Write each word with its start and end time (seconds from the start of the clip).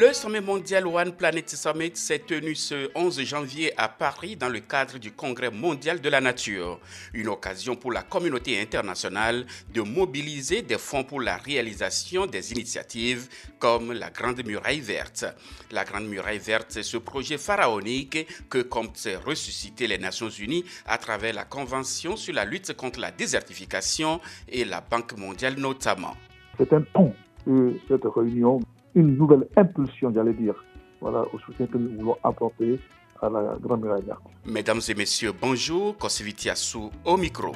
Le 0.00 0.12
sommet 0.12 0.40
mondial 0.40 0.86
One 0.86 1.10
Planet 1.10 1.50
Summit 1.50 1.90
s'est 1.96 2.20
tenu 2.20 2.54
ce 2.54 2.88
11 2.94 3.20
janvier 3.22 3.72
à 3.76 3.88
Paris 3.88 4.36
dans 4.36 4.48
le 4.48 4.60
cadre 4.60 4.96
du 4.96 5.10
Congrès 5.10 5.50
mondial 5.50 6.00
de 6.00 6.08
la 6.08 6.20
nature. 6.20 6.78
Une 7.14 7.26
occasion 7.26 7.74
pour 7.74 7.90
la 7.90 8.02
communauté 8.02 8.60
internationale 8.60 9.44
de 9.74 9.80
mobiliser 9.80 10.62
des 10.62 10.78
fonds 10.78 11.02
pour 11.02 11.20
la 11.20 11.36
réalisation 11.36 12.26
des 12.26 12.52
initiatives 12.52 13.28
comme 13.58 13.92
la 13.92 14.10
Grande 14.10 14.46
Muraille 14.46 14.78
Verte. 14.78 15.24
La 15.72 15.84
Grande 15.84 16.06
Muraille 16.06 16.38
Verte, 16.38 16.66
c'est 16.68 16.84
ce 16.84 16.98
projet 16.98 17.36
pharaonique 17.36 18.24
que 18.48 18.62
comptent 18.62 19.08
ressusciter 19.26 19.88
les 19.88 19.98
Nations 19.98 20.30
Unies 20.30 20.64
à 20.86 20.98
travers 20.98 21.34
la 21.34 21.44
Convention 21.44 22.14
sur 22.14 22.34
la 22.34 22.44
lutte 22.44 22.72
contre 22.76 23.00
la 23.00 23.10
désertification 23.10 24.20
et 24.48 24.64
la 24.64 24.80
Banque 24.80 25.18
mondiale 25.18 25.56
notamment. 25.58 26.14
C'est 26.56 26.72
un 26.72 26.82
pont 26.82 27.12
de 27.48 27.80
cette 27.88 28.04
réunion 28.04 28.60
une 28.94 29.16
nouvelle 29.16 29.46
impulsion, 29.56 30.12
j'allais 30.14 30.34
dire, 30.34 30.54
voilà, 31.00 31.24
au 31.32 31.38
soutien 31.38 31.66
que 31.66 31.78
nous 31.78 31.98
voulons 31.98 32.16
apporter 32.22 32.78
à 33.20 33.28
la 33.28 33.56
Grande 33.60 33.82
Muraille. 33.82 34.12
Mesdames 34.46 34.80
et 34.88 34.94
messieurs, 34.94 35.32
bonjour. 35.40 35.96
Kosiviti 35.96 36.50
Assou 36.50 36.90
au 37.04 37.16
micro. 37.16 37.52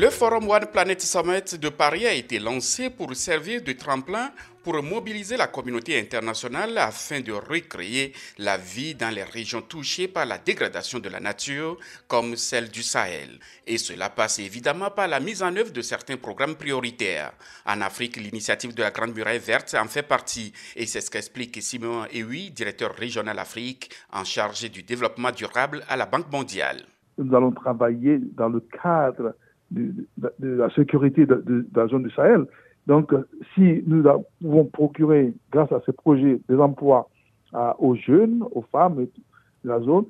Le 0.00 0.08
Forum 0.08 0.48
One 0.48 0.64
Planet 0.72 0.98
Summit 1.02 1.58
de 1.60 1.68
Paris 1.68 2.06
a 2.06 2.14
été 2.14 2.38
lancé 2.38 2.88
pour 2.88 3.14
servir 3.14 3.60
de 3.62 3.72
tremplin 3.72 4.30
pour 4.64 4.82
mobiliser 4.82 5.36
la 5.36 5.46
communauté 5.46 6.00
internationale 6.00 6.78
afin 6.78 7.20
de 7.20 7.32
recréer 7.32 8.14
la 8.38 8.56
vie 8.56 8.94
dans 8.94 9.14
les 9.14 9.24
régions 9.24 9.60
touchées 9.60 10.08
par 10.08 10.24
la 10.24 10.38
dégradation 10.38 11.00
de 11.00 11.10
la 11.10 11.20
nature, 11.20 11.76
comme 12.08 12.34
celle 12.36 12.70
du 12.70 12.82
Sahel. 12.82 13.38
Et 13.66 13.76
cela 13.76 14.08
passe 14.08 14.38
évidemment 14.38 14.90
par 14.90 15.06
la 15.06 15.20
mise 15.20 15.42
en 15.42 15.54
œuvre 15.54 15.70
de 15.70 15.82
certains 15.82 16.16
programmes 16.16 16.56
prioritaires. 16.56 17.32
En 17.66 17.82
Afrique, 17.82 18.16
l'initiative 18.16 18.74
de 18.74 18.82
la 18.82 18.92
Grande 18.92 19.14
Muraille 19.14 19.38
Verte 19.38 19.76
en 19.78 19.84
fait 19.84 20.08
partie. 20.08 20.54
Et 20.76 20.86
c'est 20.86 21.02
ce 21.02 21.10
qu'explique 21.10 21.60
Simon 21.60 22.06
Ewi, 22.10 22.50
directeur 22.52 22.94
régional 22.94 23.38
Afrique, 23.38 23.90
en 24.14 24.24
charge 24.24 24.62
du 24.70 24.82
développement 24.82 25.30
durable 25.30 25.84
à 25.90 25.96
la 25.98 26.06
Banque 26.06 26.32
mondiale. 26.32 26.86
Nous 27.18 27.36
allons 27.36 27.52
travailler 27.52 28.18
dans 28.34 28.48
le 28.48 28.60
cadre 28.82 29.34
de, 29.70 29.92
la 30.40 30.70
sécurité 30.70 31.26
de, 31.26 31.66
la 31.74 31.86
zone 31.88 32.04
du 32.04 32.10
Sahel. 32.10 32.46
Donc, 32.86 33.14
si 33.54 33.82
nous 33.86 34.02
pouvons 34.40 34.64
procurer, 34.64 35.32
grâce 35.52 35.70
à 35.72 35.80
ces 35.86 35.92
projets, 35.92 36.40
des 36.48 36.56
emplois 36.56 37.08
aux 37.78 37.94
jeunes, 37.94 38.44
aux 38.52 38.62
femmes 38.62 39.06
de 39.64 39.68
la 39.68 39.80
zone, 39.80 40.06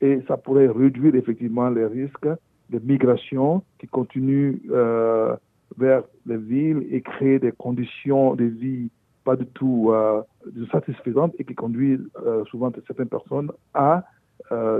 et 0.00 0.20
ça 0.28 0.36
pourrait 0.36 0.68
réduire 0.68 1.14
effectivement 1.14 1.68
les 1.70 1.86
risques 1.86 2.28
de 2.70 2.78
migration 2.78 3.62
qui 3.78 3.86
continuent 3.86 4.58
euh, 4.70 5.36
vers 5.76 6.02
les 6.26 6.36
villes 6.36 6.86
et 6.90 7.00
créer 7.00 7.38
des 7.38 7.52
conditions 7.52 8.34
de 8.34 8.44
vie 8.44 8.90
pas 9.24 9.36
du 9.36 9.46
tout 9.46 9.90
euh, 9.90 10.22
satisfaisantes 10.70 11.34
et 11.38 11.44
qui 11.44 11.54
conduisent 11.54 12.06
euh, 12.24 12.44
souvent 12.46 12.70
certaines 12.86 13.08
personnes 13.08 13.50
à, 13.72 14.04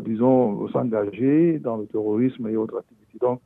disons, 0.02 0.68
s'engager 0.68 1.58
dans 1.58 1.78
le 1.78 1.86
terrorisme 1.86 2.46
et 2.48 2.56
autres 2.56 2.78
activités. 2.78 3.18
Donc, 3.20 3.40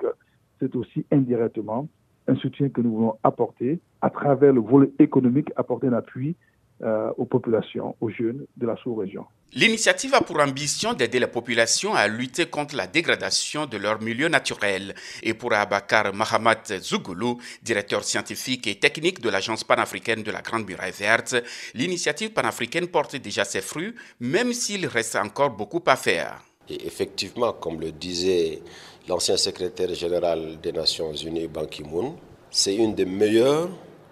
c'est 0.61 0.75
aussi 0.77 1.05
indirectement 1.11 1.89
un 2.27 2.37
soutien 2.37 2.69
que 2.69 2.81
nous 2.81 2.95
voulons 2.95 3.19
apporter 3.23 3.81
à 4.01 4.11
travers 4.11 4.53
le 4.53 4.61
volet 4.61 4.91
économique, 4.99 5.51
apporter 5.57 5.87
un 5.89 5.95
appui 5.95 6.37
euh, 6.83 7.11
aux 7.17 7.25
populations, 7.25 7.97
aux 8.01 8.11
jeunes 8.11 8.47
de 8.57 8.67
la 8.67 8.77
sous-région. 8.77 9.25
L'initiative 9.53 10.15
a 10.15 10.21
pour 10.21 10.39
ambition 10.39 10.93
d'aider 10.93 11.19
les 11.19 11.27
populations 11.27 11.95
à 11.95 12.07
lutter 12.07 12.47
contre 12.47 12.77
la 12.77 12.87
dégradation 12.87 13.67
de 13.67 13.79
leur 13.79 14.01
milieu 14.01 14.29
naturel. 14.29 14.95
Et 15.23 15.35
pour 15.35 15.55
Abakar 15.55 16.15
Mahamat 16.15 16.79
Zougoulou, 16.79 17.39
directeur 17.63 18.05
scientifique 18.05 18.67
et 18.67 18.77
technique 18.77 19.21
de 19.21 19.31
l'Agence 19.31 19.65
panafricaine 19.65 20.23
de 20.23 20.31
la 20.31 20.43
Grande 20.43 20.69
Muraille 20.69 20.93
Verte, 20.93 21.35
l'initiative 21.75 22.33
panafricaine 22.33 22.87
porte 22.87 23.17
déjà 23.17 23.45
ses 23.45 23.63
fruits, 23.63 23.95
même 24.21 24.53
s'il 24.53 24.87
reste 24.87 25.17
encore 25.17 25.51
beaucoup 25.51 25.83
à 25.87 25.97
faire. 25.97 26.48
Et 26.71 26.87
effectivement, 26.87 27.53
comme 27.53 27.81
le 27.81 27.93
disait 27.93 28.61
l'ancien 29.09 29.37
secrétaire 29.37 29.95
général 29.95 30.59
des 30.61 30.73
Nations 30.73 31.13
Unies, 31.15 31.49
Ban 31.49 31.67
Ki-moon, 31.67 32.17
c'est 32.51 32.75
une 32.75 32.95
des 32.95 33.07
meilleures 33.07 33.69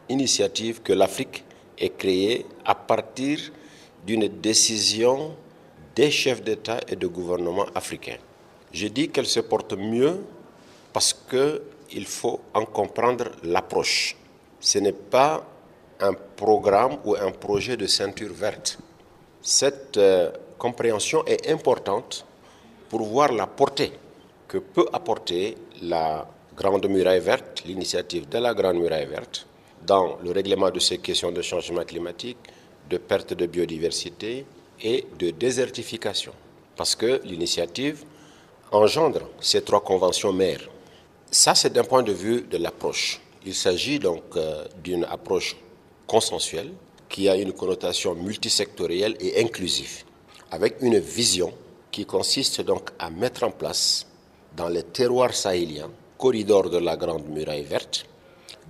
initiatives 0.08 0.82
que 0.82 0.92
l'Afrique 0.92 1.44
ait 1.78 1.90
créée 1.90 2.46
à 2.64 2.74
partir 2.74 3.38
d'une 4.06 4.28
décision 4.28 5.34
des 5.94 6.10
chefs 6.10 6.42
d'État 6.42 6.80
et 6.88 6.96
de 6.96 7.06
gouvernement 7.06 7.66
africains. 7.74 8.18
Je 8.72 8.88
dis 8.88 9.08
qu'elle 9.08 9.26
se 9.26 9.40
porte 9.40 9.72
mieux 9.74 10.20
parce 10.92 11.12
qu'il 11.12 12.06
faut 12.06 12.40
en 12.54 12.64
comprendre 12.64 13.32
l'approche. 13.42 14.16
Ce 14.60 14.78
n'est 14.78 14.92
pas 14.92 15.46
un 16.00 16.12
programme 16.12 16.98
ou 17.04 17.14
un 17.16 17.30
projet 17.32 17.76
de 17.76 17.86
ceinture 17.86 18.32
verte. 18.32 18.78
Cette 19.40 19.96
euh, 19.96 20.30
compréhension 20.58 21.24
est 21.26 21.50
importante 21.50 22.26
pour 22.88 23.02
voir 23.02 23.32
la 23.32 23.46
portée 23.46 23.92
que 24.48 24.58
peut 24.58 24.86
apporter 24.92 25.56
la 25.82 26.26
Grande 26.56 26.88
Muraille 26.88 27.20
Verte, 27.20 27.62
l'initiative 27.66 28.28
de 28.28 28.38
la 28.38 28.54
Grande 28.54 28.76
Muraille 28.76 29.06
Verte, 29.06 29.46
dans 29.86 30.18
le 30.22 30.30
règlement 30.30 30.70
de 30.70 30.78
ces 30.78 30.98
questions 30.98 31.32
de 31.32 31.42
changement 31.42 31.84
climatique, 31.84 32.38
de 32.88 32.98
perte 32.98 33.34
de 33.34 33.46
biodiversité 33.46 34.46
et 34.80 35.06
de 35.18 35.30
désertification. 35.30 36.32
Parce 36.76 36.94
que 36.94 37.20
l'initiative 37.24 38.04
engendre 38.72 39.28
ces 39.40 39.62
trois 39.62 39.80
conventions 39.80 40.32
mères. 40.32 40.68
Ça, 41.30 41.54
c'est 41.54 41.72
d'un 41.72 41.84
point 41.84 42.02
de 42.02 42.12
vue 42.12 42.42
de 42.42 42.56
l'approche. 42.56 43.20
Il 43.44 43.54
s'agit 43.54 43.98
donc 43.98 44.22
euh, 44.36 44.64
d'une 44.82 45.04
approche 45.04 45.56
consensuelle 46.06 46.72
qui 47.08 47.28
a 47.28 47.36
une 47.36 47.52
connotation 47.52 48.14
multisectorielle 48.14 49.16
et 49.20 49.40
inclusive, 49.40 50.04
avec 50.50 50.76
une 50.80 50.98
vision 50.98 51.52
qui 51.96 52.04
consiste 52.04 52.60
donc 52.60 52.90
à 52.98 53.08
mettre 53.08 53.42
en 53.44 53.50
place 53.50 54.06
dans 54.54 54.68
les 54.68 54.82
terroirs 54.82 55.32
sahéliens, 55.32 55.88
corridors 56.18 56.68
de 56.68 56.76
la 56.76 56.94
Grande 56.94 57.26
Muraille 57.26 57.64
Verte, 57.64 58.04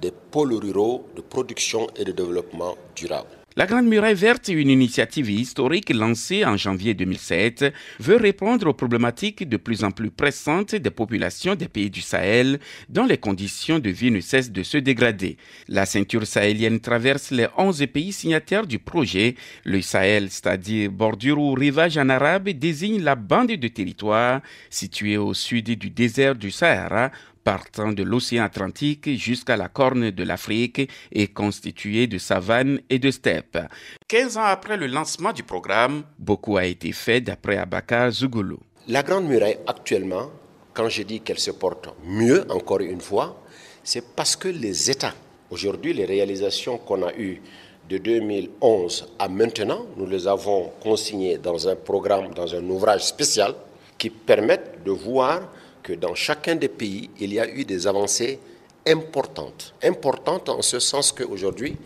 des 0.01 0.13
pôles 0.13 0.55
ruraux 0.55 1.09
de 1.17 1.23
production 1.23 1.89
et 1.97 2.05
de 2.05 2.13
développement 2.13 2.77
durable. 2.95 3.46
La 3.59 3.65
Grande 3.65 3.87
Muraille 3.87 4.15
Verte, 4.15 4.49
une 4.49 4.69
initiative 4.69 5.31
historique 5.31 5.89
lancée 5.89 6.45
en 6.45 6.59
janvier 6.59 6.93
2007, 6.93 7.73
veut 8.01 8.17
répondre 8.17 8.67
aux 8.67 8.75
problématiques 8.75 9.49
de 9.49 9.57
plus 9.57 9.83
en 9.83 9.93
plus 9.93 10.11
pressantes 10.11 10.75
des 10.75 10.91
populations 10.91 11.55
des 11.55 11.67
pays 11.67 11.89
du 11.89 12.03
Sahel, 12.03 12.61
dont 12.91 13.07
les 13.07 13.17
conditions 13.17 13.79
de 13.79 13.89
vie 13.89 14.11
ne 14.11 14.21
cessent 14.21 14.53
de 14.53 14.63
se 14.63 14.77
dégrader. 14.77 15.39
La 15.69 15.87
ceinture 15.87 16.27
sahélienne 16.27 16.81
traverse 16.81 17.31
les 17.31 17.47
11 17.57 17.87
pays 17.87 18.13
signataires 18.13 18.67
du 18.67 18.79
projet. 18.79 19.37
Le 19.65 19.81
Sahel, 19.81 20.31
c'est-à-dire 20.31 20.91
bordure 20.91 21.39
ou 21.39 21.55
rivage 21.55 21.97
en 21.97 22.11
arabe, 22.11 22.51
désigne 22.51 23.01
la 23.01 23.15
bande 23.15 23.53
de 23.53 23.69
territoire 23.69 24.43
située 24.69 25.17
au 25.17 25.33
sud 25.33 25.79
du 25.79 25.89
désert 25.89 26.35
du 26.35 26.51
Sahara 26.51 27.11
partant 27.47 27.93
de 27.93 28.03
l'océan 28.03 28.43
Atlantique 28.43 29.09
jusqu'à 29.17 29.57
la 29.57 29.69
corne 29.69 30.11
de 30.11 30.25
l'Afrique 30.25 30.91
est 31.13 31.33
constituée 31.33 32.09
de 32.09 32.19
savanes 32.19 32.81
et 32.91 32.99
de 32.99 33.09
steppes. 33.13 33.61
15 34.09 34.37
ans 34.37 34.43
après 34.57 34.77
le 34.77 34.89
lancement 34.89 35.33
du 35.33 35.45
programme, 35.45 36.03
beaucoup 36.19 36.57
a 36.57 36.65
été 36.65 36.91
fait 36.91 37.21
d'après 37.21 37.57
Abaka 37.57 38.11
Zougoulou. 38.11 38.59
La 38.89 39.05
Grande 39.05 39.29
Muraille 39.29 39.59
actuellement, 39.65 40.29
quand 40.75 40.89
je 40.89 41.05
dis 41.05 41.21
qu'elle 41.21 41.39
se 41.39 41.53
porte 41.53 41.89
mieux, 42.05 42.45
encore 42.51 42.81
une 42.81 43.01
fois, 43.01 43.41
c'est 43.85 44.05
parce 44.17 44.35
que 44.35 44.49
les 44.49 44.91
États, 44.91 45.15
aujourd'hui 45.49 45.93
les 45.93 46.05
réalisations 46.05 46.79
qu'on 46.79 47.07
a 47.07 47.15
eues 47.15 47.41
de 47.89 47.99
2011 47.99 49.07
à 49.21 49.29
maintenant, 49.29 49.87
nous 49.97 50.07
les 50.07 50.27
avons 50.27 50.73
consignées 50.83 51.39
dans 51.39 51.69
un 51.69 51.77
programme, 51.77 52.35
dans 52.35 52.53
un 52.57 52.69
ouvrage 52.69 53.05
spécial 53.05 53.55
qui 53.97 54.11
permettent 54.11 54.83
de 54.85 54.91
voir 54.91 55.43
que 55.87 55.93
dans 55.93 56.17
chacun 56.17 56.57
des 56.57 56.69
pays, 56.69 57.11
il 57.21 57.33
y 57.33 57.39
a 57.39 57.49
eu 57.49 57.65
des 57.65 57.87
avancées 57.87 58.41
importantes. 58.85 59.73
Importantes 59.85 60.49
en 60.49 60.61
ce 60.61 60.81
sens 60.81 61.13
qu'aujourd'hui, 61.13 61.77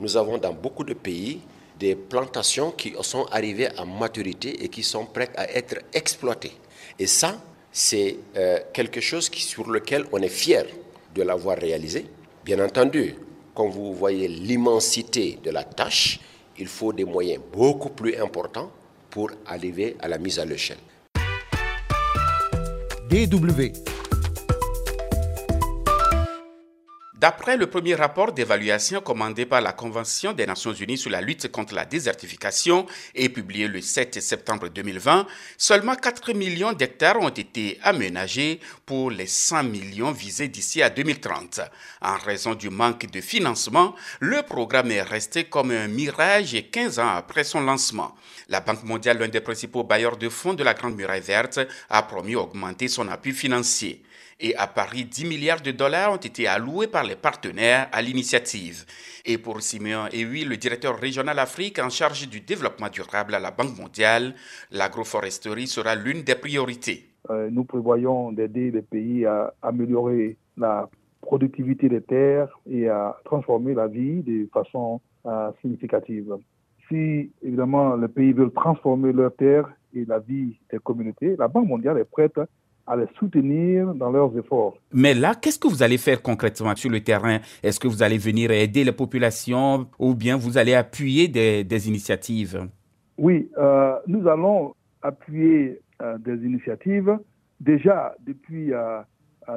nous 0.00 0.16
avons 0.16 0.38
dans 0.38 0.52
beaucoup 0.52 0.82
de 0.82 0.94
pays 0.94 1.40
des 1.78 1.94
plantations 1.94 2.72
qui 2.72 2.94
sont 3.02 3.26
arrivées 3.26 3.68
à 3.78 3.84
maturité 3.84 4.64
et 4.64 4.68
qui 4.68 4.82
sont 4.82 5.06
prêtes 5.06 5.30
à 5.36 5.48
être 5.52 5.76
exploitées. 5.92 6.50
Et 6.98 7.06
ça, 7.06 7.40
c'est 7.70 8.16
euh, 8.36 8.58
quelque 8.72 9.00
chose 9.00 9.30
sur 9.30 9.70
lequel 9.70 10.04
on 10.10 10.18
est 10.18 10.28
fier 10.28 10.66
de 11.14 11.22
l'avoir 11.22 11.56
réalisé. 11.56 12.06
Bien 12.44 12.58
entendu, 12.58 13.14
quand 13.54 13.68
vous 13.68 13.94
voyez 13.94 14.26
l'immensité 14.26 15.38
de 15.44 15.50
la 15.52 15.62
tâche, 15.62 16.18
il 16.58 16.66
faut 16.66 16.92
des 16.92 17.04
moyens 17.04 17.40
beaucoup 17.52 17.90
plus 17.90 18.16
importants 18.16 18.72
pour 19.10 19.30
arriver 19.46 19.94
à 20.00 20.08
la 20.08 20.18
mise 20.18 20.40
à 20.40 20.44
l'échelle. 20.44 20.78
DW. 23.08 23.93
D'après 27.16 27.56
le 27.56 27.68
premier 27.68 27.94
rapport 27.94 28.32
d'évaluation 28.32 29.00
commandé 29.00 29.46
par 29.46 29.60
la 29.60 29.72
Convention 29.72 30.32
des 30.32 30.46
Nations 30.46 30.72
Unies 30.72 30.98
sur 30.98 31.10
la 31.10 31.20
lutte 31.20 31.46
contre 31.52 31.72
la 31.72 31.84
désertification 31.84 32.86
et 33.14 33.28
publié 33.28 33.68
le 33.68 33.80
7 33.80 34.20
septembre 34.20 34.68
2020, 34.68 35.24
seulement 35.56 35.94
4 35.94 36.32
millions 36.32 36.72
d'hectares 36.72 37.20
ont 37.20 37.28
été 37.28 37.78
aménagés 37.84 38.58
pour 38.84 39.12
les 39.12 39.28
100 39.28 39.62
millions 39.62 40.10
visés 40.10 40.48
d'ici 40.48 40.82
à 40.82 40.90
2030. 40.90 41.60
En 42.02 42.16
raison 42.16 42.56
du 42.56 42.68
manque 42.68 43.08
de 43.08 43.20
financement, 43.20 43.94
le 44.18 44.42
programme 44.42 44.90
est 44.90 45.02
resté 45.02 45.44
comme 45.44 45.70
un 45.70 45.86
mirage 45.86 46.56
15 46.72 46.98
ans 46.98 47.14
après 47.14 47.44
son 47.44 47.60
lancement. 47.60 48.16
La 48.48 48.58
Banque 48.58 48.82
mondiale, 48.82 49.18
l'un 49.18 49.28
des 49.28 49.40
principaux 49.40 49.84
bailleurs 49.84 50.16
de 50.16 50.28
fonds 50.28 50.54
de 50.54 50.64
la 50.64 50.74
Grande 50.74 50.96
Muraille 50.96 51.20
verte, 51.20 51.60
a 51.90 52.02
promis 52.02 52.32
d'augmenter 52.32 52.88
son 52.88 53.06
appui 53.06 53.32
financier. 53.32 54.02
Et 54.40 54.56
à 54.56 54.66
Paris, 54.66 55.04
10 55.04 55.26
milliards 55.26 55.60
de 55.60 55.70
dollars 55.70 56.12
ont 56.12 56.16
été 56.16 56.46
alloués 56.46 56.88
par 56.88 57.04
les 57.04 57.16
partenaires 57.16 57.88
à 57.92 58.02
l'initiative. 58.02 58.84
Et 59.24 59.38
pour 59.38 59.60
Simeon 59.60 60.06
Ewi, 60.12 60.44
le 60.44 60.56
directeur 60.56 60.98
régional 60.98 61.38
Afrique 61.38 61.78
en 61.78 61.88
charge 61.88 62.28
du 62.28 62.40
développement 62.40 62.88
durable 62.88 63.34
à 63.34 63.40
la 63.40 63.50
Banque 63.50 63.78
mondiale, 63.78 64.34
l'agroforesterie 64.70 65.66
sera 65.66 65.94
l'une 65.94 66.22
des 66.22 66.34
priorités. 66.34 67.10
Euh, 67.30 67.48
nous 67.50 67.64
prévoyons 67.64 68.32
d'aider 68.32 68.70
les 68.70 68.82
pays 68.82 69.24
à 69.24 69.54
améliorer 69.62 70.36
la 70.56 70.88
productivité 71.22 71.88
des 71.88 72.02
terres 72.02 72.48
et 72.70 72.88
à 72.88 73.16
transformer 73.24 73.72
la 73.72 73.86
vie 73.86 74.22
de 74.22 74.46
façon 74.52 75.00
euh, 75.26 75.50
significative. 75.62 76.36
Si 76.88 77.30
évidemment 77.42 77.96
les 77.96 78.08
pays 78.08 78.32
veulent 78.32 78.52
transformer 78.52 79.12
leurs 79.12 79.34
terres 79.34 79.70
et 79.94 80.04
la 80.04 80.18
vie 80.18 80.58
des 80.70 80.78
communautés, 80.78 81.34
la 81.38 81.48
Banque 81.48 81.68
mondiale 81.68 81.98
est 81.98 82.04
prête 82.04 82.38
à 82.86 82.96
les 82.96 83.06
soutenir 83.18 83.94
dans 83.94 84.10
leurs 84.10 84.36
efforts. 84.36 84.76
Mais 84.92 85.14
là, 85.14 85.34
qu'est-ce 85.34 85.58
que 85.58 85.68
vous 85.68 85.82
allez 85.82 85.98
faire 85.98 86.20
concrètement 86.22 86.74
sur 86.76 86.90
le 86.90 87.00
terrain? 87.00 87.38
Est-ce 87.62 87.80
que 87.80 87.88
vous 87.88 88.02
allez 88.02 88.18
venir 88.18 88.50
aider 88.50 88.84
les 88.84 88.92
populations 88.92 89.86
ou 89.98 90.14
bien 90.14 90.36
vous 90.36 90.58
allez 90.58 90.74
appuyer 90.74 91.28
des, 91.28 91.88
initiatives? 91.88 92.68
Oui, 93.16 93.48
euh, 93.58 93.94
nous 94.06 94.26
allons 94.28 94.74
appuyer 95.02 95.80
euh, 96.02 96.18
des 96.18 96.36
initiatives. 96.44 97.18
Déjà, 97.60 98.14
depuis 98.26 98.72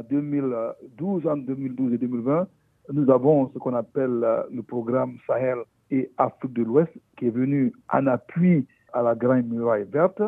2012, 0.09 1.25
euh, 1.25 1.29
en 1.29 1.38
2012 1.38 1.94
et 1.94 1.97
2020, 1.97 2.47
nous 2.94 3.12
avons 3.12 3.50
ce 3.53 3.57
qu'on 3.57 3.74
appelle 3.74 4.25
le 4.51 4.62
programme 4.62 5.18
Sahel 5.27 5.57
et 5.91 6.09
Afrique 6.18 6.53
de 6.53 6.63
l'Ouest 6.63 6.91
qui 7.18 7.27
est 7.27 7.31
venu 7.31 7.74
en 7.91 8.07
appui 8.07 8.65
à 8.94 9.01
la 9.01 9.15
Grande 9.15 9.47
Muraille 9.47 9.88
Verte 9.91 10.21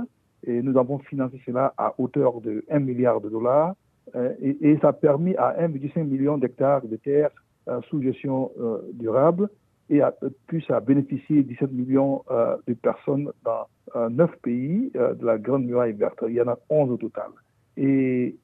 et 0.46 0.62
nous 0.62 0.78
avons 0.78 1.00
financé 1.00 1.42
cela 1.46 1.74
à 1.78 1.94
hauteur 1.98 2.42
de 2.42 2.64
1 2.70 2.80
milliard 2.80 3.22
de 3.22 3.30
dollars. 3.30 3.76
Euh, 4.16 4.34
et, 4.42 4.78
ça 4.82 4.90
a 4.90 4.94
permis 4.94 5.36
à 5.36 5.56
1,5 5.68 6.04
million 6.04 6.38
d'hectares 6.38 6.82
de 6.82 6.96
terres 6.96 7.30
euh, 7.68 7.80
sous 7.90 8.02
gestion 8.02 8.52
euh, 8.60 8.80
durable 8.94 9.50
et 9.92 10.02
a, 10.02 10.14
puis 10.48 10.64
ça 10.68 10.78
a 10.78 10.80
bénéficié 10.80 11.44
17 11.44 11.72
millions 11.72 12.24
de 12.68 12.74
personnes 12.76 13.32
dans 13.44 14.08
9 14.08 14.30
pays 14.44 14.92
de 14.94 15.26
la 15.26 15.40
Grande 15.40 15.66
Muraille 15.66 15.94
verte. 15.94 16.24
Il 16.28 16.36
y 16.36 16.42
en 16.42 16.48
a 16.48 16.60
11 16.70 16.92
au 16.92 16.98
total. 16.98 17.30
Et 17.76 18.36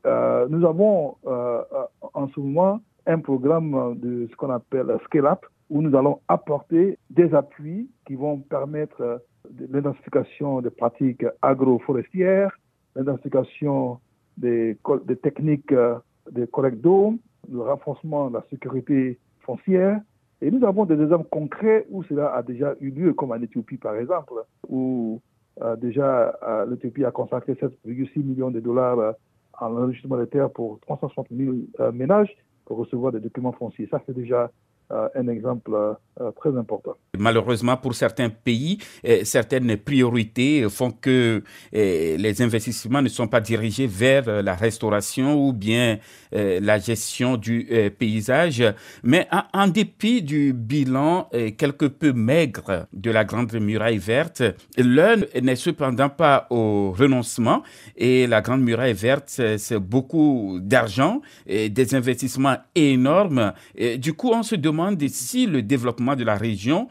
nous 0.49 0.65
avons 0.65 1.17
en 1.23 2.27
ce 2.29 2.39
moment 2.39 2.79
un 3.05 3.19
programme 3.19 3.95
de 3.99 4.27
ce 4.31 4.35
qu'on 4.37 4.49
appelle 4.49 4.87
Scale 5.05 5.27
Up 5.27 5.45
où 5.69 5.83
nous 5.83 5.95
allons 5.95 6.19
apporter 6.27 6.97
des 7.11 7.31
appuis 7.35 7.91
qui 8.07 8.15
vont 8.15 8.39
permettre 8.39 9.21
l'identification 9.71 10.61
des 10.61 10.69
pratiques 10.69 11.25
agroforestières, 11.41 12.57
l'identification 12.95 13.99
des, 14.37 14.77
techniques 15.21 15.71
euh, 15.71 15.95
de 16.31 16.45
collecte 16.45 16.81
d'eau, 16.81 17.15
le 17.51 17.61
renforcement 17.61 18.29
de 18.29 18.35
la 18.35 18.45
sécurité 18.49 19.19
foncière. 19.41 19.99
Et 20.41 20.51
nous 20.51 20.65
avons 20.65 20.85
des 20.85 21.01
exemples 21.01 21.29
concrets 21.29 21.85
où 21.89 22.03
cela 22.03 22.33
a 22.33 22.43
déjà 22.43 22.75
eu 22.81 22.89
lieu, 22.89 23.13
comme 23.13 23.31
en 23.31 23.41
Éthiopie 23.41 23.77
par 23.77 23.95
exemple, 23.95 24.33
où 24.67 25.21
euh, 25.61 25.75
déjà 25.75 26.37
euh, 26.43 26.65
l'Éthiopie 26.65 27.05
a 27.05 27.11
consacré 27.11 27.53
7,6 27.53 28.23
millions 28.23 28.51
de 28.51 28.59
dollars 28.59 29.15
en 29.59 29.77
enregistrement 29.77 30.17
des 30.17 30.27
terres 30.27 30.49
pour 30.49 30.79
360 30.81 31.27
000 31.31 31.55
ménages 31.93 32.35
pour 32.65 32.77
recevoir 32.77 33.13
des 33.13 33.21
documents 33.21 33.53
fonciers. 33.53 33.87
Ça, 33.89 34.01
c'est 34.05 34.15
déjà 34.15 34.51
un 34.89 35.27
exemple 35.27 35.71
euh, 36.21 36.31
très 36.31 36.55
important. 36.57 36.95
Malheureusement, 37.17 37.75
pour 37.75 37.93
certains 37.95 38.29
pays, 38.29 38.77
euh, 39.05 39.21
certaines 39.23 39.75
priorités 39.77 40.65
font 40.69 40.91
que 40.91 41.43
les 41.73 42.41
investissements 42.41 43.01
ne 43.01 43.09
sont 43.09 43.27
pas 43.27 43.41
dirigés 43.41 43.87
vers 43.87 44.43
la 44.43 44.55
restauration 44.55 45.35
ou 45.35 45.53
bien 45.53 45.99
la 46.31 46.77
gestion 46.79 47.37
du 47.37 47.67
paysage. 47.97 48.63
Mais 49.03 49.27
en, 49.53 49.67
dépit 49.67 50.21
du 50.21 50.53
bilan 50.53 51.29
quelque 51.57 51.85
peu 51.85 52.13
maigre 52.13 52.87
de 52.93 53.11
la 53.11 53.23
Grande 53.23 53.53
Muraille 53.53 53.97
verte, 53.97 54.43
l'un 54.77 55.17
n'est 55.41 55.55
cependant 55.55 56.09
pas 56.09 56.47
au 56.49 56.91
renoncement 56.91 57.63
et 57.95 58.27
la 58.27 58.41
Grande 58.41 58.61
Muraille 58.61 58.93
verte, 58.93 59.41
c'est 59.57 59.79
beaucoup 59.79 60.59
d'argent 60.61 61.21
des 61.47 61.95
investissements 61.95 62.57
énormes. 62.75 63.53
Du 63.97 64.13
coup, 64.13 64.31
on 64.33 64.43
se 64.43 64.55
demande 64.55 64.74
si 65.07 65.45
le 65.45 65.61
développement 65.61 66.15
de 66.15 66.23
la 66.23 66.35
région, 66.35 66.87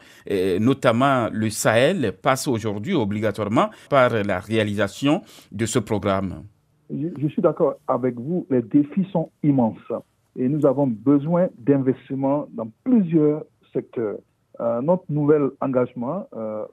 notamment 0.59 1.29
le 1.31 1.49
Sahel, 1.49 2.13
passe 2.21 2.47
aujourd'hui 2.47 2.93
obligatoirement 2.93 3.69
par 3.89 4.11
la 4.23 4.39
réalisation 4.39 5.21
de 5.51 5.65
ce 5.65 5.79
programme. 5.79 6.43
Je, 6.89 7.27
suis 7.27 7.41
d'accord 7.41 7.75
avec 7.87 8.15
vous, 8.15 8.45
les 8.49 8.61
défis 8.61 9.07
sont 9.11 9.31
immenses 9.43 9.91
et 10.35 10.47
nous 10.47 10.65
avons 10.65 10.87
besoin 10.87 11.47
d'investissements 11.57 12.47
dans 12.53 12.69
plusieurs 12.83 13.43
secteurs. 13.73 14.17
Euh, 14.59 14.81
notre 14.81 15.03
nouvel 15.09 15.49
engagement 15.61 16.27
euh, 16.35 16.65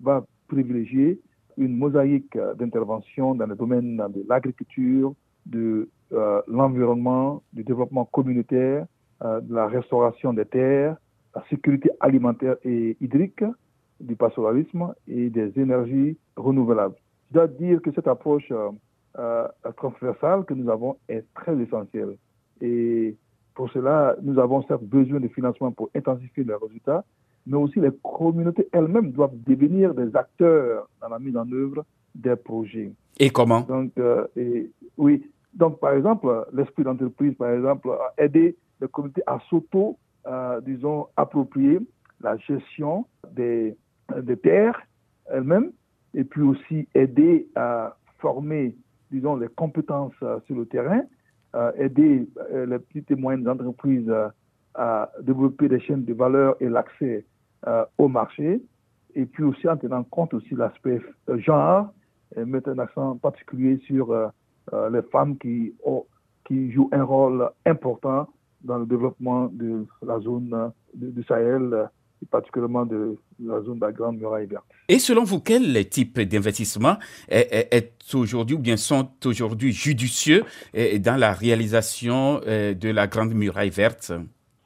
va 0.00 0.24
privilégier 0.46 1.20
une 1.56 1.76
mosaïque 1.76 2.38
d'intervention 2.58 3.34
dans 3.34 3.46
le 3.46 3.56
domaine 3.56 3.96
de 3.96 4.24
l'agriculture, 4.28 5.12
de 5.44 5.88
euh, 6.12 6.40
l'environnement, 6.46 7.42
du 7.52 7.64
développement 7.64 8.04
communautaire, 8.04 8.82
euh, 8.82 8.86
de 9.22 9.54
la 9.54 9.66
restauration 9.66 10.32
des 10.32 10.44
terres, 10.44 10.96
la 11.34 11.44
sécurité 11.50 11.90
alimentaire 12.00 12.56
et 12.64 12.96
hydrique, 13.00 13.42
du 14.00 14.16
pastoralisme 14.16 14.94
et 15.08 15.30
des 15.30 15.58
énergies 15.58 16.16
renouvelables. 16.36 16.94
Je 17.30 17.34
dois 17.34 17.48
dire 17.48 17.82
que 17.82 17.92
cette 17.92 18.08
approche 18.08 18.50
euh, 18.50 18.70
euh, 19.18 19.48
transversale 19.76 20.44
que 20.44 20.54
nous 20.54 20.70
avons 20.70 20.96
est 21.08 21.24
très 21.34 21.56
essentielle. 21.60 22.16
Et 22.60 23.16
pour 23.54 23.70
cela, 23.70 24.16
nous 24.22 24.38
avons 24.38 24.62
certes 24.62 24.84
besoin 24.84 25.20
de 25.20 25.28
financement 25.28 25.72
pour 25.72 25.90
intensifier 25.94 26.44
les 26.44 26.54
résultats, 26.54 27.04
mais 27.46 27.56
aussi 27.56 27.80
les 27.80 27.90
communautés 28.02 28.68
elles-mêmes 28.72 29.10
doivent 29.10 29.36
devenir 29.46 29.94
des 29.94 30.14
acteurs 30.14 30.88
dans 31.00 31.08
la 31.08 31.18
mise 31.18 31.36
en 31.36 31.50
œuvre 31.50 31.84
des 32.14 32.36
projets. 32.36 32.92
Et 33.18 33.30
comment? 33.30 33.62
Donc, 33.62 33.92
et, 34.36 34.70
oui. 34.96 35.24
Donc, 35.54 35.80
par 35.80 35.94
exemple, 35.94 36.46
l'esprit 36.52 36.84
d'entreprise, 36.84 37.34
par 37.34 37.50
exemple, 37.50 37.90
a 37.90 38.22
aidé 38.22 38.56
les 38.80 38.88
communautés 38.88 39.22
à 39.26 39.38
s'auto, 39.48 39.98
euh, 40.26 40.60
disons, 40.60 41.06
approprier 41.16 41.80
la 42.20 42.36
gestion 42.36 43.06
des, 43.32 43.76
des 44.22 44.36
terres 44.36 44.80
elles-mêmes 45.26 45.72
et 46.14 46.24
puis 46.24 46.42
aussi 46.42 46.88
aider 46.94 47.48
à 47.54 47.96
former, 48.18 48.74
disons, 49.10 49.36
les 49.36 49.48
compétences 49.48 50.14
euh, 50.22 50.40
sur 50.46 50.56
le 50.56 50.66
terrain, 50.66 51.02
euh, 51.54 51.72
aider 51.76 52.28
les 52.52 52.78
petites 52.78 53.10
et 53.10 53.14
moyennes 53.14 53.48
entreprises 53.48 54.12
à 54.74 55.10
développer 55.22 55.68
des 55.68 55.80
chaînes 55.80 56.04
de 56.04 56.14
valeur 56.14 56.56
et 56.60 56.68
l'accès 56.68 57.24
au 57.96 58.06
marché, 58.06 58.62
et 59.14 59.26
puis 59.26 59.42
aussi 59.42 59.68
en 59.68 59.76
tenant 59.76 60.04
compte 60.04 60.32
aussi 60.34 60.54
l'aspect 60.54 61.00
genre, 61.38 61.92
et 62.36 62.44
mettre 62.44 62.68
un 62.68 62.78
accent 62.78 63.16
particulier 63.16 63.78
sur 63.78 64.14
les 64.72 65.02
femmes 65.10 65.36
qui, 65.38 65.74
ont, 65.84 66.04
qui 66.44 66.70
jouent 66.70 66.90
un 66.92 67.02
rôle 67.02 67.50
important 67.66 68.28
dans 68.62 68.78
le 68.78 68.86
développement 68.86 69.48
de 69.52 69.86
la 70.02 70.18
zone 70.20 70.72
du 70.94 71.22
Sahel 71.24 71.88
et 72.22 72.26
particulièrement 72.26 72.84
de 72.84 73.16
la 73.40 73.60
zone 73.62 73.78
de 73.78 73.86
la 73.86 73.92
Grande 73.92 74.18
Muraille 74.18 74.46
verte. 74.46 74.64
Et 74.88 74.98
selon 74.98 75.24
vous, 75.24 75.40
quel 75.40 75.88
type 75.88 76.20
d'investissement 76.20 76.96
est, 77.28 77.92
aujourd'hui 78.14 78.56
ou 78.56 78.58
bien 78.58 78.76
sont 78.76 79.08
aujourd'hui 79.24 79.72
judicieux 79.72 80.44
dans 80.74 81.18
la 81.18 81.32
réalisation 81.32 82.40
euh, 82.46 82.74
de 82.74 82.90
la 82.90 83.06
Grande 83.06 83.34
Muraille 83.34 83.70
verte? 83.70 84.12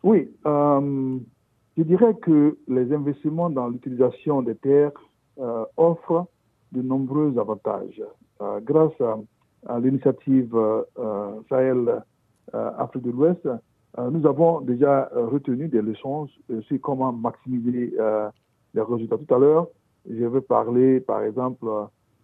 Oui, 0.03 0.31
euh, 0.47 1.19
je 1.77 1.83
dirais 1.83 2.15
que 2.23 2.57
les 2.69 2.93
investissements 2.93 3.51
dans 3.51 3.69
l'utilisation 3.69 4.43
des 4.43 4.55
terres 4.55 4.93
euh, 5.39 5.65
offrent 5.77 6.27
de 6.73 6.83
nombreux 6.83 7.39
avantages. 7.39 8.03
grâce 8.63 8.99
à, 9.01 9.19
à 9.67 9.79
l'initiative 9.79 10.57
Sahel 11.51 12.03
Afrique 12.53 13.03
de 13.03 13.11
l'Ouest, 13.11 13.47
nous 13.99 14.27
avons 14.27 14.61
déjà 14.61 15.11
euh, 15.15 15.27
retenu 15.27 15.69
des 15.69 15.83
leçons 15.83 16.29
sur 16.49 16.81
comment 16.81 17.13
maximiser 17.13 17.93
euh, 17.99 18.29
les 18.75 18.81
résultats. 18.81 19.19
Tout 19.19 19.35
à 19.35 19.39
l'heure, 19.39 19.69
je 20.09 20.25
vais 20.25 20.41
parler, 20.41 21.01
par 21.01 21.23
exemple, 21.23 21.67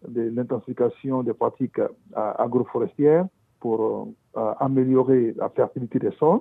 de 0.06 0.22
l'intensification 0.22 1.22
des 1.22 1.34
pratiques 1.34 1.80
agroforestières 2.14 3.26
pour 3.60 4.08
améliorer 4.34 5.34
la 5.36 5.48
fertilité 5.48 5.98
des 5.98 6.10
sols. 6.12 6.40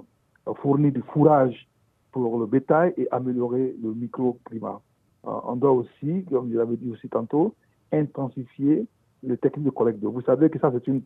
fournir 0.62 0.92
du 0.92 1.02
fourrage 1.02 1.68
pour 2.12 2.40
le 2.40 2.46
bétail 2.46 2.94
et 2.98 3.08
améliorer 3.12 3.76
le 3.84 3.94
microclimat. 3.94 4.82
on 5.24 5.56
doit 5.56 5.72
aussi, 5.72 6.26
comme 6.32 6.52
je 6.52 6.58
l'avais 6.58 6.78
dit 6.78 6.92
aussi 6.92 7.10
tantôt, 7.10 7.54
intensifier 7.92 8.88
les 9.24 9.38
techniques 9.38 9.66
de 9.66 9.72
collecte 9.72 10.00
d'eau. 10.00 10.12
Vous 10.12 10.22
savez 10.22 10.50
que 10.50 10.60
ça, 10.60 10.72
c'est 10.74 10.88
une, 10.88 11.02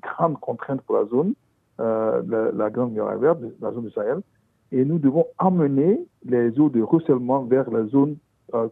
grande 0.00 0.38
contrainte 0.40 0.82
pour 0.82 0.96
la 0.96 1.06
zone, 1.06 1.34
la, 1.78 2.22
la, 2.52 2.70
grande 2.70 2.92
muraille 2.92 3.20
verte, 3.20 3.38
la 3.60 3.72
zone 3.72 3.84
du 3.84 3.90
Sahel. 3.90 4.20
Et 4.72 4.84
nous 4.84 4.98
devons 4.98 5.26
amener 5.38 6.00
les 6.24 6.58
eaux 6.58 6.68
de 6.68 6.82
ruissellement 6.82 7.44
vers 7.44 7.70
la 7.70 7.84
zone 7.86 8.16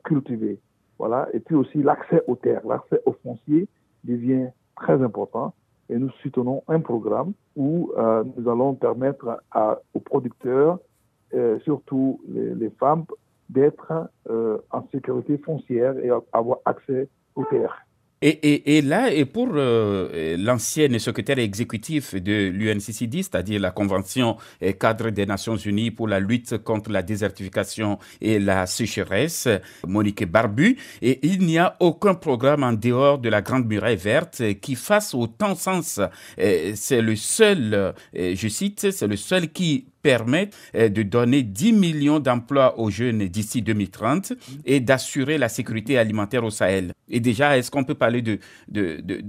cultivée. 0.04 0.58
Voilà. 0.98 1.28
Et 1.32 1.40
puis 1.40 1.54
aussi 1.54 1.82
l'accès 1.82 2.22
aux 2.26 2.36
terres, 2.36 2.66
l'accès 2.66 3.00
aux 3.06 3.14
fonciers 3.22 3.68
devient 4.04 4.48
très 4.76 5.02
important. 5.02 5.54
Et 5.90 5.98
nous 5.98 6.10
soutenons 6.22 6.62
un 6.68 6.80
programme 6.80 7.32
où 7.56 7.92
euh, 7.96 8.24
nous 8.36 8.50
allons 8.50 8.74
permettre 8.74 9.42
aux 9.92 10.00
producteurs, 10.00 10.78
euh, 11.34 11.58
surtout 11.60 12.20
les, 12.28 12.54
les 12.54 12.70
femmes, 12.70 13.04
d'être 13.50 14.08
euh, 14.30 14.58
en 14.70 14.86
sécurité 14.90 15.36
foncière 15.38 15.96
et 15.98 16.10
avoir 16.32 16.58
accès 16.64 17.08
aux 17.34 17.44
terres. 17.44 17.83
Et, 18.26 18.80
là, 18.80 19.12
et 19.12 19.26
pour 19.26 19.50
euh, 19.52 20.38
l'ancienne 20.38 20.98
secrétaire 20.98 21.38
exécutif 21.38 22.14
de 22.14 22.48
l'UNCCD, 22.48 23.22
c'est-à-dire 23.22 23.60
la 23.60 23.70
Convention 23.70 24.38
euh, 24.62 24.72
cadre 24.72 25.10
des 25.10 25.26
Nations 25.26 25.56
Unies 25.58 25.90
pour 25.90 26.08
la 26.08 26.20
lutte 26.20 26.56
contre 26.64 26.90
la 26.90 27.02
désertification 27.02 27.98
et 28.22 28.38
la 28.38 28.64
sécheresse, 28.64 29.46
Monique 29.86 30.24
Barbu, 30.24 30.78
et 31.02 31.20
il 31.26 31.40
n'y 31.40 31.58
a 31.58 31.76
aucun 31.80 32.14
programme 32.14 32.62
en 32.62 32.72
dehors 32.72 33.18
de 33.18 33.28
la 33.28 33.42
Grande 33.42 33.66
Muraille 33.66 33.96
Verte 33.96 34.42
qui 34.62 34.74
fasse 34.74 35.12
autant 35.12 35.54
sens. 35.54 36.00
Euh, 36.38 36.72
c'est 36.76 37.02
le 37.02 37.16
seul, 37.16 37.92
je 38.14 38.48
cite, 38.48 38.90
c'est 38.90 39.06
le 39.06 39.16
seul 39.16 39.50
qui 39.50 39.84
permettre 40.04 40.56
euh, 40.76 40.88
de 40.88 41.02
donner 41.02 41.42
10 41.42 41.72
millions 41.72 42.20
d'emplois 42.20 42.78
aux 42.78 42.90
jeunes 42.90 43.26
d'ici 43.26 43.62
2030 43.62 44.34
et 44.66 44.78
d'assurer 44.78 45.38
la 45.38 45.48
sécurité 45.48 45.98
alimentaire 45.98 46.44
au 46.44 46.50
Sahel. 46.50 46.92
Et 47.08 47.20
déjà, 47.20 47.56
est-ce 47.56 47.70
qu'on 47.70 47.84
peut 47.84 47.94
parler 47.94 48.22
de, 48.22 48.38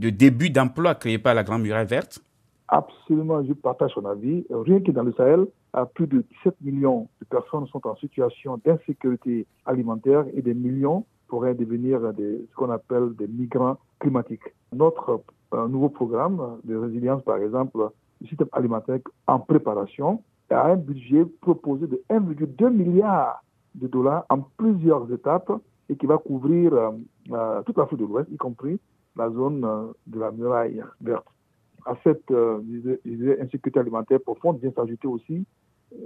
début 0.10 0.50
d'emploi 0.50 0.94
créé 0.96 1.18
par 1.18 1.34
la 1.34 1.44
Grande 1.44 1.64
Muraille 1.64 1.88
Verte? 1.88 2.20
Absolument, 2.68 3.44
je 3.44 3.54
partage 3.54 3.92
son 3.94 4.06
avis. 4.06 4.46
Rien 4.50 4.82
que 4.82 4.92
dans 4.92 5.04
le 5.04 5.14
Sahel, 5.14 5.46
plus 5.94 6.08
de 6.08 6.26
17 6.44 6.56
millions 6.62 7.08
de 7.22 7.26
personnes 7.26 7.68
sont 7.68 7.86
en 7.88 7.96
situation 7.96 8.60
d'insécurité 8.66 9.46
alimentaire 9.66 10.26
et 10.34 10.42
des 10.42 10.54
millions 10.54 11.06
pourraient 11.28 11.56
devenir 11.56 12.14
des, 12.14 12.46
ce 12.50 12.56
qu'on 12.56 12.70
appelle 12.70 13.16
des 13.18 13.28
migrants 13.28 13.78
climatiques. 14.00 14.54
Notre 14.74 15.22
euh, 15.54 15.68
nouveau 15.68 15.90
programme 15.90 16.60
de 16.64 16.76
résilience, 16.76 17.24
par 17.24 17.38
exemple, 17.38 17.90
du 18.22 18.28
système 18.28 18.50
alimentaire 18.52 19.00
en 19.28 19.40
préparation, 19.40 20.22
a 20.54 20.68
un 20.68 20.76
budget 20.76 21.26
proposé 21.42 21.88
de 21.88 22.02
1,2 22.10 22.70
milliard 22.70 23.44
de 23.76 23.88
dollars 23.88 24.26
en 24.30 24.42
plusieurs 24.58 25.12
étapes 25.12 25.52
et 25.90 25.96
qui 25.96 26.06
va 26.06 26.18
couvrir 26.18 26.74
euh, 26.74 26.92
euh, 27.32 27.62
toute 27.64 27.78
l'Afrique 27.78 28.00
de 28.00 28.06
l'Ouest, 28.06 28.30
y 28.32 28.38
compris 28.38 28.80
la 29.16 29.30
zone 29.30 29.64
euh, 29.64 29.88
de 30.08 30.20
la 30.20 30.32
muraille 30.32 30.84
verte. 31.02 31.26
À 31.86 31.96
cette 32.04 32.32
insécurité 32.32 33.80
alimentaire 33.80 34.20
profonde 34.20 34.60
vient 34.60 34.72
s'ajouter 34.72 35.08
aussi 35.08 35.46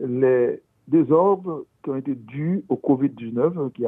les 0.01 0.61
désordres 0.89 1.63
qui 1.81 1.89
ont 1.89 1.95
été 1.95 2.15
dus 2.15 2.65
au 2.67 2.75
Covid-19, 2.75 3.71
qui, 3.71 3.85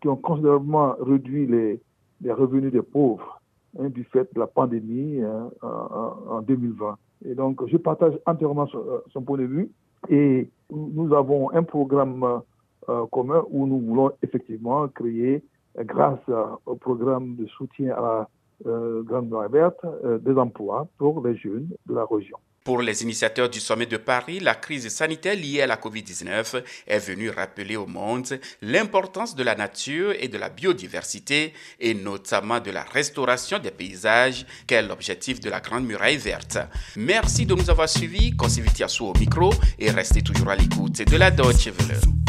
qui, 0.00 0.08
ont 0.08 0.16
considérablement 0.16 0.94
réduit 1.00 1.48
les, 1.48 1.80
les 2.20 2.32
revenus 2.32 2.70
des 2.70 2.82
pauvres 2.82 3.40
hein, 3.80 3.88
du 3.88 4.04
fait 4.04 4.32
de 4.32 4.38
la 4.38 4.46
pandémie 4.46 5.20
hein, 5.20 5.50
en 5.60 6.40
2020. 6.42 6.96
Et 7.24 7.34
donc, 7.34 7.66
je 7.66 7.76
partage 7.76 8.18
entièrement 8.26 8.66
euh, 8.74 9.00
son, 9.12 9.22
point 9.22 9.38
de 9.38 9.44
vue. 9.44 9.70
Et 10.08 10.48
nous 10.70 11.14
avons 11.14 11.50
un 11.52 11.62
programme 11.62 12.42
euh, 12.88 13.06
commun 13.06 13.44
où 13.50 13.66
nous 13.66 13.80
voulons 13.80 14.12
effectivement 14.22 14.86
créer, 14.88 15.42
grâce 15.76 16.20
au 16.66 16.76
programme 16.76 17.36
de 17.36 17.46
soutien 17.46 17.94
à 17.94 18.00
la 18.00 18.28
euh, 18.66 19.02
Grande 19.02 19.32
Verte, 19.50 19.84
des 20.22 20.36
emplois 20.36 20.88
pour 20.98 21.24
les 21.26 21.36
jeunes 21.36 21.68
de 21.86 21.94
la 21.94 22.04
région. 22.04 22.38
Pour 22.68 22.82
les 22.82 23.02
initiateurs 23.02 23.48
du 23.48 23.60
sommet 23.60 23.86
de 23.86 23.96
Paris, 23.96 24.40
la 24.40 24.54
crise 24.54 24.90
sanitaire 24.90 25.34
liée 25.34 25.62
à 25.62 25.66
la 25.66 25.76
COVID-19 25.76 26.62
est 26.86 26.98
venue 26.98 27.30
rappeler 27.30 27.76
au 27.76 27.86
monde 27.86 28.38
l'importance 28.60 29.34
de 29.34 29.42
la 29.42 29.54
nature 29.54 30.12
et 30.20 30.28
de 30.28 30.36
la 30.36 30.50
biodiversité 30.50 31.54
et 31.80 31.94
notamment 31.94 32.60
de 32.60 32.70
la 32.70 32.82
restauration 32.82 33.58
des 33.58 33.70
paysages, 33.70 34.44
qu'est 34.66 34.82
l'objectif 34.82 35.40
de 35.40 35.48
la 35.48 35.60
Grande 35.60 35.86
Muraille 35.86 36.18
Verte. 36.18 36.58
Merci 36.94 37.46
de 37.46 37.54
nous 37.54 37.70
avoir 37.70 37.88
suivis, 37.88 38.36
Konsivitiasu 38.36 39.04
au 39.04 39.14
micro 39.14 39.50
et 39.78 39.90
restez 39.90 40.20
toujours 40.20 40.50
à 40.50 40.56
l'écoute 40.56 41.00
de 41.06 41.16
la 41.16 41.30
Deutsche 41.30 41.68
Welle. 41.68 42.27